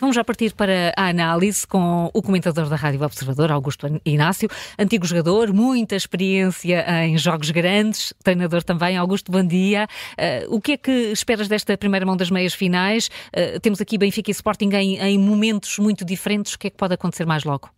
Vamos 0.00 0.14
já 0.14 0.22
partir 0.22 0.54
para 0.54 0.92
a 0.96 1.08
análise 1.08 1.66
com 1.66 2.08
o 2.14 2.22
comentador 2.22 2.68
da 2.68 2.76
Rádio 2.76 3.02
Observador, 3.02 3.50
Augusto 3.50 3.84
Inácio, 4.06 4.48
antigo 4.78 5.04
jogador, 5.04 5.52
muita 5.52 5.96
experiência 5.96 6.84
em 7.04 7.18
jogos 7.18 7.50
grandes, 7.50 8.14
treinador 8.22 8.62
também. 8.62 8.96
Augusto, 8.96 9.32
bom 9.32 9.44
dia. 9.44 9.88
Uh, 10.12 10.54
o 10.54 10.60
que 10.60 10.72
é 10.72 10.76
que 10.76 10.92
esperas 11.10 11.48
desta 11.48 11.76
primeira 11.76 12.06
mão 12.06 12.16
das 12.16 12.30
meias 12.30 12.54
finais? 12.54 13.08
Uh, 13.36 13.58
temos 13.60 13.80
aqui 13.80 13.98
Benfica 13.98 14.30
e 14.30 14.32
Sporting 14.32 14.70
em, 14.72 14.98
em, 14.98 15.18
momentos 15.18 15.80
muito 15.80 16.04
diferentes. 16.04 16.54
O 16.54 16.60
que 16.60 16.68
é 16.68 16.70
que 16.70 16.76
pode 16.76 16.94
acontecer 16.94 17.26
mais 17.26 17.42
logo? 17.42 17.68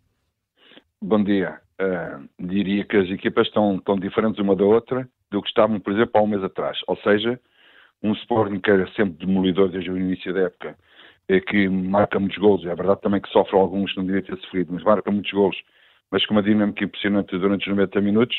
Bom 1.00 1.25
dia. 1.25 1.59
Uh, 1.80 2.29
diria 2.39 2.84
que 2.84 2.98
as 2.98 3.09
equipas 3.09 3.46
estão 3.46 3.79
tão 3.79 3.96
diferentes 3.96 4.39
uma 4.39 4.55
da 4.55 4.64
outra 4.64 5.09
do 5.30 5.41
que 5.41 5.48
estavam, 5.48 5.80
por 5.80 5.95
exemplo, 5.95 6.21
há 6.21 6.23
um 6.23 6.27
mês 6.27 6.45
atrás. 6.45 6.77
Ou 6.87 6.98
seja, 6.98 7.41
um 8.02 8.12
Sporting 8.12 8.61
que 8.61 8.71
era 8.71 8.87
sempre 8.93 9.27
demolidor 9.27 9.71
desde 9.71 9.91
o 9.91 9.96
início 9.96 10.34
da 10.34 10.41
época 10.41 10.77
que 11.38 11.68
marca 11.68 12.18
muitos 12.18 12.38
golos. 12.38 12.64
É 12.64 12.74
verdade 12.74 13.00
também 13.02 13.20
que 13.20 13.28
sofre 13.28 13.54
alguns, 13.56 13.94
não 13.94 14.04
devia 14.04 14.23
ter 14.23 14.36
sofrido, 14.38 14.73
mas 14.73 14.82
marca 14.82 15.10
muitos 15.10 15.30
golos. 15.30 15.56
Mas 16.10 16.24
com 16.27 16.34
uma 16.34 16.42
dinâmica 16.42 16.82
impressionante 16.82 17.38
durante 17.38 17.62
os 17.62 17.77
90 17.77 18.00
minutos. 18.00 18.36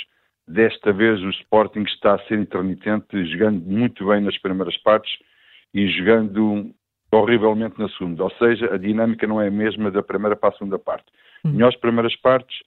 Desta 0.48 0.92
vez 0.92 1.22
o 1.22 1.30
Sporting 1.30 1.84
está 1.84 2.16
a 2.16 2.20
ser 2.26 2.40
intermitente, 2.40 3.26
jogando 3.28 3.62
muito 3.62 4.08
bem 4.08 4.20
nas 4.20 4.38
primeiras 4.40 4.76
partes 4.80 5.12
e 5.74 5.88
jogando 5.88 6.74
horrivelmente 7.12 7.80
na 7.80 7.88
segunda. 7.90 8.24
Ou 8.24 8.32
seja, 8.32 8.74
a 8.74 8.78
dinâmica 8.78 9.28
não 9.28 9.42
é 9.42 9.48
a 9.48 9.52
mesma 9.52 9.92
da 9.92 10.02
primeira 10.02 10.36
para 10.36 10.50
a 10.50 10.54
segunda 10.54 10.80
parte. 10.80 11.06
Hum. 11.46 11.52
Melhores 11.52 11.80
primeiras 11.80 12.16
partes, 12.18 12.58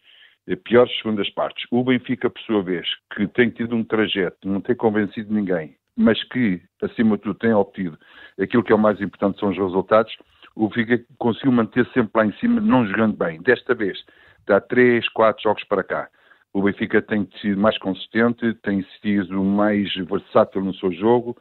eh, 0.47 0.57
piores 0.57 0.97
segundas 0.99 1.29
partes. 1.31 1.67
O 1.71 1.83
Benfica, 1.83 2.31
por 2.31 2.41
sua 2.43 2.63
vez, 2.63 2.87
que 3.15 3.27
tem 3.29 3.51
tido 3.51 3.75
um 3.75 3.85
trajeto, 3.85 4.49
não 4.49 4.61
tem 4.61 4.77
convencido 4.77 5.33
ninguém, 5.33 5.77
mas 5.97 6.23
que, 6.25 6.61
acima 6.83 7.17
de 7.17 7.23
tudo, 7.23 7.39
tem 7.39 7.53
obtido 7.53 7.99
aquilo 8.41 8.63
que 8.63 8.73
é 8.73 8.75
o 8.75 8.79
mais 8.79 9.01
importante, 9.01 9.39
são 9.39 9.51
os 9.51 9.57
resultados, 9.57 10.13
o 10.55 10.69
Benfica 10.69 11.05
conseguiu 11.19 11.53
manter 11.53 11.87
sempre 11.93 12.11
lá 12.15 12.27
em 12.27 12.33
cima, 12.35 12.61
não 12.61 12.87
jogando 12.87 13.17
bem. 13.17 13.41
Desta 13.43 13.75
vez, 13.75 13.99
dá 14.47 14.61
três, 14.61 15.09
quatro 15.09 15.43
jogos 15.43 15.65
para 15.65 15.83
cá. 15.83 16.09
O 16.53 16.63
Benfica 16.63 17.03
tem 17.03 17.29
sido 17.41 17.61
mais 17.61 17.77
consistente, 17.79 18.55
tem 18.63 18.87
sido 19.03 19.43
mais 19.43 19.93
versátil 19.95 20.63
no 20.63 20.75
seu 20.75 20.93
jogo, 20.93 21.37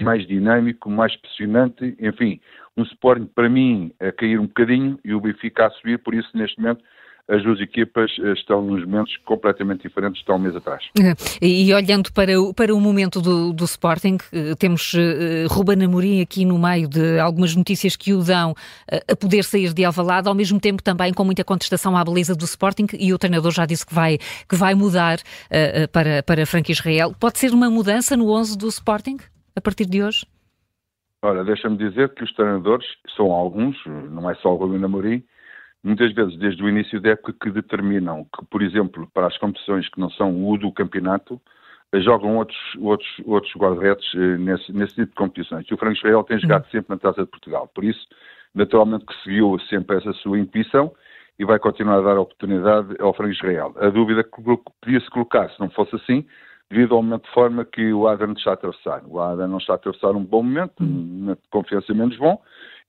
mais 0.00 0.26
dinâmico, 0.26 0.88
mais 0.88 1.14
pressionante, 1.16 1.96
enfim, 2.00 2.40
um 2.76 2.82
Sporting 2.84 3.26
para 3.26 3.48
mim 3.48 3.92
a 4.00 4.12
cair 4.12 4.38
um 4.38 4.46
bocadinho 4.46 4.98
e 5.04 5.12
o 5.12 5.20
Benfica 5.20 5.66
a 5.66 5.70
subir, 5.70 5.98
por 5.98 6.14
isso 6.14 6.30
neste 6.34 6.60
momento 6.60 6.82
as 7.28 7.42
duas 7.42 7.60
equipas 7.60 8.10
eh, 8.20 8.32
estão 8.32 8.62
nos 8.62 8.84
momentos 8.84 9.16
completamente 9.24 9.82
diferentes 9.82 10.20
estão 10.20 10.36
um 10.36 10.38
mês 10.38 10.56
atrás. 10.56 10.84
Eh, 10.98 11.14
e, 11.40 11.72
olhando 11.72 12.12
para 12.12 12.40
o, 12.40 12.52
para 12.52 12.74
o 12.74 12.80
momento 12.80 13.20
do, 13.20 13.52
do 13.52 13.64
Sporting, 13.64 14.18
eh, 14.32 14.54
temos 14.58 14.92
uh, 14.94 15.48
Ruben 15.48 15.84
Amorim 15.84 16.20
aqui 16.20 16.44
no 16.44 16.58
meio 16.58 16.88
de 16.88 17.18
algumas 17.18 17.54
notícias 17.54 17.96
que 17.96 18.12
o 18.12 18.22
dão 18.22 18.54
a 19.08 19.16
poder 19.16 19.44
sair 19.44 19.72
de 19.72 19.84
Alvalade, 19.84 20.28
ao 20.28 20.34
mesmo 20.34 20.60
tempo 20.60 20.82
também 20.82 21.12
com 21.12 21.24
muita 21.24 21.44
contestação 21.44 21.96
à 21.96 22.04
beleza 22.04 22.34
do 22.34 22.44
Sporting 22.44 22.86
e 22.98 23.12
o 23.12 23.18
treinador 23.18 23.52
já 23.52 23.66
disse 23.66 23.86
que 23.86 23.94
vai, 23.94 24.18
que 24.48 24.56
vai 24.56 24.74
mudar 24.74 25.18
para, 25.92 26.22
para 26.22 26.46
Frank 26.46 26.70
Israel. 26.70 27.14
Pode 27.18 27.38
ser 27.38 27.52
uma 27.52 27.70
mudança 27.70 28.16
no 28.16 28.30
11 28.30 28.58
do 28.58 28.68
Sporting 28.68 29.18
a 29.56 29.60
partir 29.60 29.86
de 29.86 30.02
hoje? 30.02 30.26
Ora, 31.22 31.44
deixa-me 31.44 31.76
dizer 31.76 32.12
que 32.14 32.24
os 32.24 32.32
treinadores 32.34 32.86
são 33.16 33.30
alguns, 33.32 33.76
não 33.86 34.28
é 34.30 34.34
só 34.36 34.52
o 34.52 34.56
Ruben 34.56 34.84
Amorim, 34.84 35.22
muitas 35.82 36.12
vezes 36.12 36.36
desde 36.38 36.62
o 36.62 36.68
início 36.68 37.00
da 37.00 37.10
época 37.10 37.34
que 37.40 37.50
determinam 37.50 38.24
que, 38.24 38.44
por 38.46 38.62
exemplo, 38.62 39.08
para 39.12 39.26
as 39.26 39.36
competições 39.38 39.88
que 39.88 40.00
não 40.00 40.10
são 40.10 40.48
o 40.48 40.56
do 40.56 40.72
campeonato, 40.72 41.40
jogam 42.00 42.36
outros, 42.38 42.58
outros, 42.80 43.10
outros 43.26 43.52
guarda-redes 43.54 44.06
eh, 44.14 44.38
nesse, 44.38 44.72
nesse 44.72 44.94
tipo 44.94 45.08
de 45.08 45.14
competições. 45.14 45.66
E 45.68 45.74
o 45.74 45.76
Franco 45.76 45.96
Israel 45.96 46.24
tem 46.24 46.38
jogado 46.38 46.66
sempre 46.70 46.86
na 46.88 46.96
Taça 46.96 47.22
de 47.22 47.30
Portugal. 47.30 47.68
Por 47.74 47.84
isso, 47.84 48.06
naturalmente 48.54 49.04
que 49.04 49.22
seguiu 49.22 49.58
sempre 49.68 49.98
essa 49.98 50.12
sua 50.14 50.38
intuição 50.38 50.92
e 51.38 51.44
vai 51.44 51.58
continuar 51.58 51.98
a 51.98 52.02
dar 52.02 52.18
oportunidade 52.18 52.94
ao 52.98 53.12
Franco 53.12 53.32
Israel. 53.32 53.74
A 53.78 53.90
dúvida 53.90 54.24
que 54.24 54.42
podia-se 54.80 55.10
colocar, 55.10 55.50
se 55.50 55.60
não 55.60 55.68
fosse 55.70 55.96
assim, 55.96 56.24
devido 56.70 56.94
ao 56.94 57.02
momento 57.02 57.24
de 57.24 57.34
forma 57.34 57.64
que 57.64 57.92
o 57.92 58.08
Adam 58.08 58.32
está 58.32 58.50
a 58.50 58.54
atravessar. 58.54 59.02
O 59.06 59.20
Adam 59.20 59.48
não 59.48 59.58
está 59.58 59.74
a 59.74 59.76
atravessar 59.76 60.12
um 60.12 60.24
bom 60.24 60.42
momento, 60.42 60.82
um 60.82 61.34
de 61.34 61.48
confiança 61.50 61.92
menos 61.92 62.16
bom, 62.16 62.40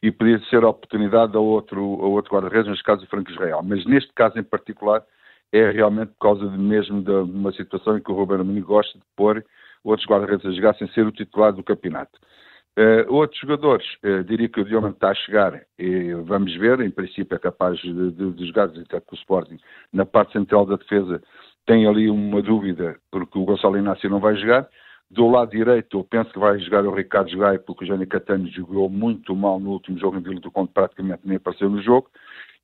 e 0.03 0.11
podia 0.11 0.37
ser 0.49 0.65
a 0.65 0.69
oportunidade 0.69 1.35
a 1.37 1.39
outro, 1.39 1.79
a 1.79 2.07
outro 2.07 2.33
guarda-redes, 2.35 2.67
neste 2.67 2.83
caso 2.83 3.05
o 3.05 3.07
Franco 3.07 3.31
Israel. 3.31 3.61
Mas 3.63 3.85
neste 3.85 4.11
caso 4.13 4.37
em 4.37 4.43
particular 4.43 5.01
é 5.49 5.71
realmente 5.71 6.09
por 6.09 6.19
causa 6.19 6.49
de 6.49 6.57
mesmo 6.57 7.01
de 7.01 7.09
uma 7.09 7.53
situação 7.53 7.97
em 7.97 8.01
que 8.01 8.11
o 8.11 8.13
Ruben 8.13 8.41
Amorim 8.41 8.61
gosta 8.61 8.99
de 8.99 9.05
pôr 9.15 9.45
outros 9.81 10.05
guarda-redes 10.05 10.45
a 10.45 10.51
jogar 10.51 10.75
sem 10.75 10.89
ser 10.89 11.07
o 11.07 11.11
titular 11.11 11.53
do 11.53 11.63
campeonato. 11.63 12.19
Uh, 12.77 13.13
outros 13.13 13.39
jogadores, 13.39 13.85
uh, 14.03 14.23
diria 14.25 14.49
que 14.49 14.59
o 14.59 14.65
Dioman 14.65 14.89
está 14.89 15.11
a 15.11 15.13
chegar, 15.13 15.61
e 15.77 16.11
vamos 16.25 16.53
ver, 16.55 16.81
em 16.81 16.89
princípio 16.89 17.35
é 17.35 17.39
capaz 17.39 17.77
de, 17.79 18.11
de, 18.11 18.31
de 18.31 18.47
jogar 18.47 18.65
até 18.65 18.99
com 18.99 19.15
o 19.15 19.19
Sporting 19.19 19.57
na 19.93 20.05
parte 20.05 20.33
central 20.33 20.65
da 20.65 20.75
defesa, 20.75 21.21
tem 21.65 21.87
ali 21.87 22.09
uma 22.09 22.41
dúvida, 22.41 22.97
porque 23.11 23.37
o 23.37 23.45
Gonçalo 23.45 23.77
Inácio 23.77 24.09
não 24.09 24.19
vai 24.19 24.35
jogar, 24.35 24.67
do 25.13 25.28
lado 25.29 25.51
direito, 25.51 26.00
eu 26.00 26.03
penso 26.03 26.31
que 26.31 26.40
vai 26.40 26.59
jogar 26.59 26.85
o 26.85 26.94
Ricardo 26.94 27.38
Gaia, 27.38 27.59
porque 27.59 27.85
o 27.85 27.88
Jânio 27.88 28.07
Catano 28.07 28.47
jogou 28.47 28.90
muito 28.90 29.35
mal 29.35 29.59
no 29.59 29.72
último 29.72 29.97
jogo 30.00 30.18
em 30.18 30.22
Vila 30.22 30.40
do 30.40 30.51
Conde, 30.51 30.72
praticamente 30.74 31.22
nem 31.24 31.38
apareceu 31.38 31.69
no 31.69 31.81
jogo. 31.81 32.09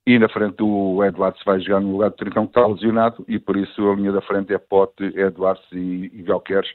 E 0.05 0.17
na 0.17 0.27
frente 0.27 0.63
o 0.63 1.03
Eduardo 1.03 1.37
vai 1.45 1.59
jogar 1.59 1.81
no 1.81 1.91
lugar 1.91 2.09
do 2.09 2.15
Trincão, 2.15 2.47
que 2.47 2.51
está 2.51 2.65
lesionado, 2.65 3.23
e 3.27 3.37
por 3.37 3.55
isso 3.55 3.89
a 3.89 3.95
linha 3.95 4.11
da 4.11 4.21
frente 4.21 4.53
é 4.53 4.57
Pote, 4.57 5.03
Eduardo 5.15 5.61
e, 5.71 6.11
e 6.13 6.23
Galqueres, 6.23 6.69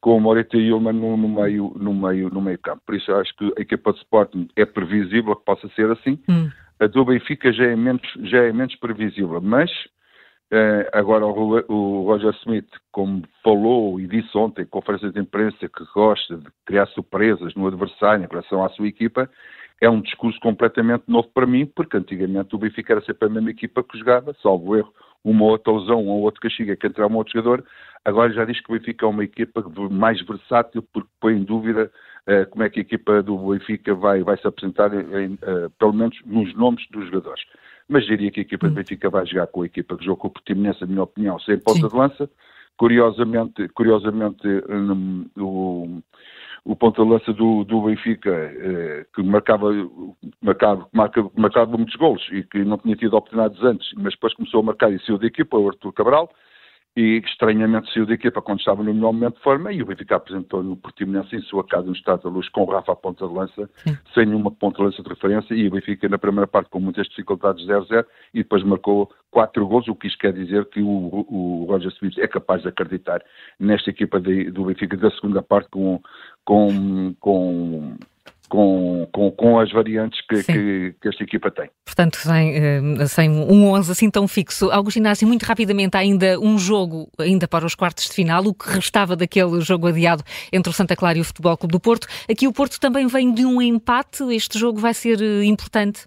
com 0.00 0.16
o 0.16 0.20
Morita 0.20 0.56
e 0.56 0.68
Ilman 0.68 0.92
no, 0.92 1.16
no, 1.16 1.28
meio, 1.28 1.72
no, 1.76 1.94
meio, 1.94 2.28
no 2.28 2.42
meio 2.42 2.58
campo. 2.58 2.82
Por 2.84 2.94
isso 2.94 3.10
acho 3.12 3.34
que 3.36 3.52
a 3.56 3.62
equipa 3.62 3.92
de 3.92 3.98
Sporting 4.00 4.48
é 4.54 4.66
previsível 4.66 5.34
que 5.34 5.44
possa 5.44 5.68
ser 5.70 5.90
assim. 5.90 6.18
Hum. 6.28 6.50
A 6.78 6.86
do 6.86 7.04
Benfica 7.04 7.52
já 7.52 7.64
é 7.64 7.74
menos, 7.74 8.02
já 8.22 8.44
é 8.44 8.52
menos 8.52 8.76
previsível, 8.76 9.40
mas 9.40 9.70
agora, 10.92 11.26
o, 11.26 12.02
Roger 12.04 12.34
Smith, 12.42 12.68
como 12.90 13.22
falou 13.42 14.00
e 14.00 14.06
disse 14.06 14.36
ontem 14.36 14.62
em 14.62 14.66
conferência 14.66 15.10
de 15.10 15.20
imprensa 15.20 15.68
que 15.68 15.84
gosta 15.94 16.36
de 16.36 16.46
criar 16.64 16.86
surpresas 16.86 17.54
no 17.54 17.66
adversário 17.66 18.24
em 18.24 18.28
relação 18.28 18.64
à 18.64 18.68
sua 18.70 18.88
equipa, 18.88 19.28
é 19.80 19.88
um 19.88 20.00
discurso 20.00 20.40
completamente 20.40 21.04
novo 21.06 21.28
para 21.32 21.46
mim, 21.46 21.66
porque 21.66 21.96
antigamente 21.96 22.54
o 22.54 22.58
Benfica 22.58 22.94
era 22.94 23.00
sempre 23.02 23.28
a 23.28 23.30
mesma 23.30 23.50
equipa 23.50 23.82
que 23.82 23.98
jogava, 23.98 24.34
salvo 24.42 24.76
erro, 24.76 24.92
uma 25.22 25.44
outra 25.44 25.72
lesão, 25.72 26.04
um 26.04 26.22
outro 26.22 26.40
castigo, 26.40 26.72
é 26.72 26.76
que 26.76 26.86
entrar 26.86 27.06
um 27.06 27.16
outro 27.16 27.32
jogador. 27.34 27.64
Agora 28.04 28.32
já 28.32 28.44
diz 28.44 28.60
que 28.60 28.72
o 28.72 28.78
Benfica 28.78 29.06
é 29.06 29.08
uma 29.08 29.24
equipa 29.24 29.64
mais 29.90 30.20
versátil, 30.22 30.82
porque 30.92 31.08
põe 31.20 31.34
em 31.34 31.44
dúvida 31.44 31.90
como 32.50 32.62
é 32.62 32.70
que 32.70 32.80
a 32.80 32.82
equipa 32.82 33.22
do 33.22 33.36
Benfica 33.38 33.94
vai, 33.94 34.22
vai 34.22 34.36
se 34.36 34.46
apresentar, 34.46 34.92
em, 34.92 35.34
uh, 35.34 35.70
pelo 35.78 35.92
menos 35.92 36.16
nos 36.26 36.54
nomes 36.54 36.86
dos 36.90 37.06
jogadores 37.06 37.42
mas 37.88 38.04
diria 38.04 38.30
que 38.30 38.40
a 38.40 38.42
equipa 38.42 38.68
do 38.68 38.72
hum. 38.72 38.74
Benfica 38.74 39.08
vai 39.08 39.26
jogar 39.26 39.46
com 39.46 39.62
a 39.62 39.66
equipa 39.66 39.96
que 39.96 40.04
jogou 40.04 40.18
com 40.18 40.28
o 40.28 40.30
Portimonense, 40.30 40.82
na 40.82 40.86
minha 40.86 41.02
opinião, 41.02 41.38
sem 41.40 41.58
ponta 41.58 41.88
de 41.88 41.96
lança. 41.96 42.30
Curiosamente, 42.76 43.66
curiosamente 43.70 44.46
um, 44.68 45.26
o, 45.36 46.00
o 46.64 46.76
ponta 46.76 47.02
de 47.02 47.08
lança 47.08 47.32
do, 47.32 47.64
do 47.64 47.82
Benfica, 47.82 48.30
eh, 48.30 49.06
que 49.12 49.22
marcava, 49.22 49.70
marcava, 50.40 50.86
marcava, 50.92 51.30
marcava 51.36 51.76
muitos 51.76 51.96
golos 51.96 52.22
e 52.30 52.44
que 52.44 52.62
não 52.64 52.78
tinha 52.78 52.94
tido 52.94 53.16
oportunidades 53.16 53.60
antes, 53.64 53.90
mas 53.96 54.12
depois 54.12 54.34
começou 54.34 54.60
a 54.60 54.62
marcar 54.62 54.92
e 54.92 55.00
saiu 55.00 55.18
da 55.18 55.26
equipa, 55.26 55.56
o 55.56 55.68
Artur 55.68 55.92
Cabral, 55.92 56.30
e 56.98 57.22
estranhamente 57.24 57.92
saiu 57.92 58.04
da 58.04 58.14
equipa 58.14 58.42
quando 58.42 58.58
estava 58.58 58.82
no 58.82 58.92
melhor 58.92 59.12
momento 59.12 59.36
de 59.36 59.42
forma 59.44 59.72
e 59.72 59.80
o 59.80 59.86
Benfica 59.86 60.16
apresentou-lhe 60.16 60.70
o 60.70 60.76
Portimonense 60.76 61.36
em 61.36 61.40
sua 61.42 61.64
casa 61.64 61.86
no 61.86 61.92
Estado 61.92 62.24
da 62.24 62.28
Luz 62.28 62.48
com 62.48 62.62
o 62.62 62.64
Rafa 62.64 62.90
à 62.90 62.96
ponta 62.96 63.24
de 63.24 63.32
lança, 63.32 63.70
Sim. 63.76 63.96
sem 64.12 64.26
nenhuma 64.26 64.50
ponta 64.50 64.78
de 64.78 64.82
lança 64.82 65.00
de 65.00 65.08
referência 65.08 65.54
e 65.54 65.68
o 65.68 65.70
Benfica 65.70 66.08
na 66.08 66.18
primeira 66.18 66.48
parte 66.48 66.68
com 66.68 66.80
muitas 66.80 67.06
dificuldades 67.06 67.64
0-0 67.64 68.04
e 68.34 68.38
depois 68.38 68.64
marcou 68.64 69.08
quatro 69.30 69.64
gols, 69.64 69.86
o 69.86 69.94
que 69.94 70.08
isto 70.08 70.18
quer 70.18 70.32
dizer 70.32 70.64
que 70.70 70.82
o, 70.82 71.24
o 71.28 71.66
Roger 71.68 71.92
Smith 71.92 72.18
é 72.18 72.26
capaz 72.26 72.62
de 72.62 72.68
acreditar 72.68 73.22
nesta 73.60 73.90
equipa 73.90 74.18
de, 74.18 74.50
do 74.50 74.64
Benfica 74.64 74.96
da 74.96 75.12
segunda 75.12 75.40
parte 75.40 75.68
com, 75.70 76.00
com, 76.44 77.14
com 77.20 77.96
com, 78.48 79.06
com, 79.12 79.30
com 79.30 79.58
as 79.58 79.70
variantes 79.70 80.20
que, 80.26 80.42
que, 80.42 80.94
que, 81.00 81.08
esta 81.08 81.22
equipa 81.22 81.50
tem. 81.50 81.70
Portanto, 81.84 82.16
sem, 82.16 82.56
eh, 82.56 83.06
sem 83.06 83.30
um 83.30 83.70
11 83.72 83.92
assim 83.92 84.10
tão 84.10 84.26
fixo. 84.26 84.70
Augusto 84.70 84.98
Inácio, 84.98 85.26
muito 85.28 85.44
rapidamente, 85.44 85.96
ainda 85.96 86.38
um 86.40 86.58
jogo 86.58 87.08
ainda 87.18 87.46
para 87.46 87.66
os 87.66 87.74
quartos 87.74 88.04
de 88.04 88.12
final, 88.12 88.44
o 88.46 88.54
que 88.54 88.68
restava 88.70 89.14
daquele 89.14 89.60
jogo 89.60 89.88
adiado 89.88 90.22
entre 90.52 90.70
o 90.70 90.72
Santa 90.72 90.96
Clara 90.96 91.18
e 91.18 91.20
o 91.20 91.24
Futebol 91.24 91.56
Clube 91.56 91.72
do 91.72 91.80
Porto. 91.80 92.06
Aqui 92.30 92.48
o 92.48 92.52
Porto 92.52 92.80
também 92.80 93.06
vem 93.06 93.32
de 93.32 93.44
um 93.44 93.60
empate, 93.60 94.24
este 94.34 94.58
jogo 94.58 94.78
vai 94.78 94.94
ser 94.94 95.20
eh, 95.20 95.44
importante? 95.44 96.06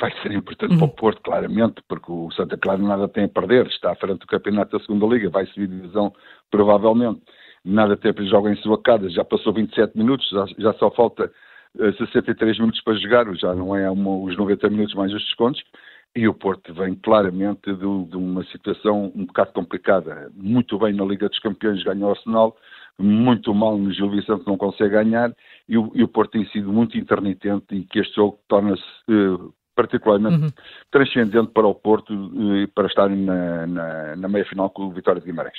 Vai 0.00 0.10
ser 0.22 0.32
importante 0.32 0.72
uhum. 0.72 0.78
para 0.78 0.86
o 0.86 0.90
Porto, 0.90 1.22
claramente, 1.22 1.82
porque 1.88 2.10
o 2.10 2.30
Santa 2.32 2.56
Clara 2.58 2.82
nada 2.82 3.08
tem 3.08 3.24
a 3.24 3.28
perder, 3.28 3.66
está 3.66 3.92
à 3.92 3.94
frente 3.94 4.20
do 4.20 4.26
campeonato 4.26 4.76
da 4.76 4.84
segunda 4.84 5.06
Liga, 5.06 5.30
vai 5.30 5.46
subir 5.46 5.68
divisão 5.68 6.12
provavelmente 6.50 7.22
nada 7.64 7.96
tempo 7.96 8.24
joga 8.24 8.50
em 8.50 8.56
sua 8.56 8.80
casa, 8.80 9.08
já 9.10 9.24
passou 9.24 9.52
27 9.52 9.96
minutos, 9.96 10.28
já, 10.28 10.46
já 10.58 10.72
só 10.74 10.90
falta 10.90 11.30
uh, 11.78 11.84
eh, 11.86 11.92
63 11.92 12.58
minutos 12.58 12.80
para 12.82 12.94
jogar, 12.94 13.32
já 13.34 13.54
não 13.54 13.76
é 13.76 13.90
uma, 13.90 14.16
os 14.16 14.36
90 14.36 14.68
minutos 14.70 14.94
mais 14.94 15.12
os 15.12 15.22
descontos, 15.22 15.62
e 16.14 16.28
o 16.28 16.34
Porto 16.34 16.74
vem 16.74 16.94
claramente 16.94 17.72
de, 17.72 17.76
de, 17.76 18.16
uma 18.16 18.44
situação 18.44 19.10
um 19.14 19.24
bocado 19.24 19.52
complicada. 19.52 20.30
Muito 20.34 20.78
bem 20.78 20.92
na 20.92 21.04
Liga 21.04 21.28
dos 21.28 21.38
Campeões, 21.38 21.82
ganhou 21.82 22.10
o 22.10 22.12
Arsenal, 22.12 22.56
muito 22.98 23.54
mal 23.54 23.78
no 23.78 23.90
Gil 23.92 24.10
Vicente, 24.10 24.46
não 24.46 24.58
consegue 24.58 24.90
ganhar, 24.90 25.34
e 25.68 25.78
o, 25.78 25.90
e 25.94 26.02
o 26.02 26.08
Porto 26.08 26.32
tem 26.32 26.46
sido 26.48 26.72
muito 26.72 26.98
intermitente 26.98 27.74
e 27.74 27.84
que 27.84 28.00
este 28.00 28.14
jogo 28.16 28.38
torna-se 28.46 28.82
uh, 29.08 29.52
particularmente 29.74 30.44
uhum. 30.44 30.50
transcendente 30.90 31.50
para 31.52 31.66
o 31.66 31.74
Porto 31.74 32.12
e 32.12 32.64
uh, 32.64 32.68
para 32.68 32.86
estar 32.88 33.08
na, 33.08 33.66
na, 33.66 34.16
na 34.16 34.28
meia-final 34.28 34.68
com 34.70 34.84
o 34.84 34.92
Vitória 34.92 35.20
de 35.20 35.26
Guimarães. 35.26 35.58